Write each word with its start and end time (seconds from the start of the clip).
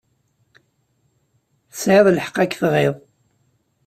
Tesɛiḍ 1.71 2.07
lḥeqq 2.11 2.37
ad 2.43 2.49
k-tɣiḍ. 2.51 2.95